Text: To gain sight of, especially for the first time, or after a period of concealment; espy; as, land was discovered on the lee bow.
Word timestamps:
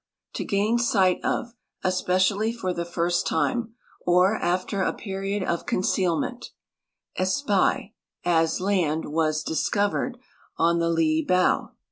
To 0.33 0.43
gain 0.43 0.79
sight 0.79 1.23
of, 1.23 1.53
especially 1.83 2.51
for 2.51 2.73
the 2.73 2.85
first 2.85 3.27
time, 3.27 3.75
or 4.03 4.35
after 4.35 4.81
a 4.81 4.93
period 4.95 5.43
of 5.43 5.67
concealment; 5.67 6.49
espy; 7.17 7.93
as, 8.25 8.59
land 8.59 9.05
was 9.05 9.43
discovered 9.43 10.17
on 10.57 10.79
the 10.79 10.89
lee 10.89 11.23
bow. 11.23 11.73